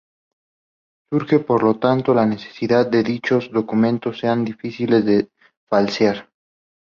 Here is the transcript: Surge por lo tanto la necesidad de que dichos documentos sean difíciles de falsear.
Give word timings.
Surge 1.11 1.37
por 1.37 1.61
lo 1.61 1.77
tanto 1.77 2.11
la 2.15 2.25
necesidad 2.25 2.89
de 2.89 3.03
que 3.03 3.11
dichos 3.11 3.51
documentos 3.51 4.17
sean 4.17 4.43
difíciles 4.43 5.05
de 5.05 5.29
falsear. 5.69 6.27